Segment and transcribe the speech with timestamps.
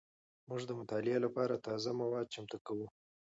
[0.47, 2.87] موږ د مطالعې لپاره تازه مواد چمتو کوو.